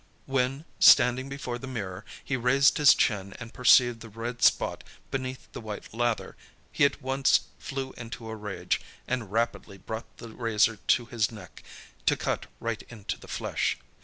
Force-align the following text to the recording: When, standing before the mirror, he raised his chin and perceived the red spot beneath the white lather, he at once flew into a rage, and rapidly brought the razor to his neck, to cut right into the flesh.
When, 0.25 0.65
standing 0.79 1.29
before 1.29 1.59
the 1.59 1.67
mirror, 1.67 2.03
he 2.23 2.35
raised 2.35 2.79
his 2.79 2.95
chin 2.95 3.35
and 3.39 3.53
perceived 3.53 3.99
the 3.99 4.09
red 4.09 4.41
spot 4.41 4.83
beneath 5.11 5.51
the 5.51 5.61
white 5.61 5.93
lather, 5.93 6.35
he 6.71 6.83
at 6.85 7.03
once 7.03 7.41
flew 7.59 7.91
into 7.95 8.27
a 8.27 8.35
rage, 8.35 8.81
and 9.07 9.31
rapidly 9.31 9.77
brought 9.77 10.17
the 10.17 10.29
razor 10.29 10.77
to 10.77 11.05
his 11.05 11.29
neck, 11.31 11.61
to 12.07 12.17
cut 12.17 12.47
right 12.59 12.81
into 12.89 13.15
the 13.15 13.27
flesh. 13.27 13.77